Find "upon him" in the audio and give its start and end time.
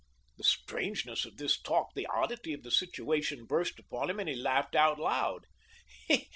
3.77-4.19